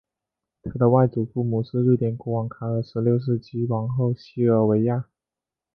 [0.63, 5.05] 他的外祖父母是瑞典国王卡尔十六世及王后西尔维娅。